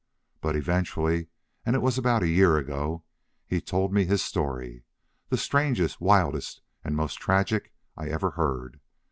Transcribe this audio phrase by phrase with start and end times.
[0.41, 1.27] But eventually,
[1.63, 3.03] and it was about a year ago,
[3.45, 4.83] he told me his story
[5.29, 8.79] the strangest, wildest, and most tragic I ever heard.